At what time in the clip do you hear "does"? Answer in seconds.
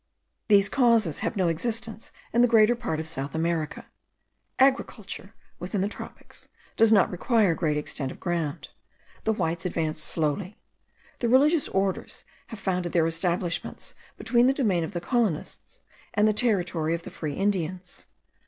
6.75-6.91